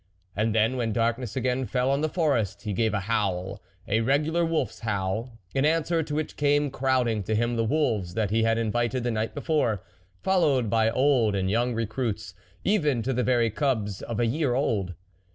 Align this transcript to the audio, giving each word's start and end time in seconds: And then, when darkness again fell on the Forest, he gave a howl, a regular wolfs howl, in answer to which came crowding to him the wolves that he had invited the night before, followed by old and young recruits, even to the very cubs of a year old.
And 0.35 0.55
then, 0.55 0.77
when 0.77 0.93
darkness 0.93 1.35
again 1.35 1.67
fell 1.67 1.91
on 1.91 2.01
the 2.01 2.09
Forest, 2.09 2.63
he 2.63 2.73
gave 2.73 2.91
a 2.95 3.01
howl, 3.01 3.61
a 3.87 4.01
regular 4.01 4.43
wolfs 4.43 4.79
howl, 4.79 5.37
in 5.53 5.63
answer 5.63 6.01
to 6.01 6.15
which 6.15 6.37
came 6.37 6.71
crowding 6.71 7.21
to 7.21 7.35
him 7.35 7.55
the 7.55 7.63
wolves 7.63 8.15
that 8.15 8.31
he 8.31 8.41
had 8.41 8.57
invited 8.57 9.03
the 9.03 9.11
night 9.11 9.35
before, 9.35 9.83
followed 10.23 10.71
by 10.71 10.89
old 10.89 11.35
and 11.35 11.51
young 11.51 11.75
recruits, 11.75 12.33
even 12.63 13.03
to 13.03 13.13
the 13.13 13.21
very 13.23 13.51
cubs 13.51 14.01
of 14.01 14.19
a 14.19 14.25
year 14.25 14.55
old. 14.55 14.95